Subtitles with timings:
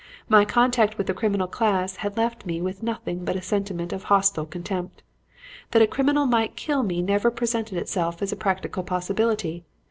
[0.27, 4.05] My contact with the criminal class had left me with nothing but a sentiment of
[4.05, 5.03] hostile contempt.
[5.69, 9.63] That a criminal might kill me never presented itself as a practical possibility.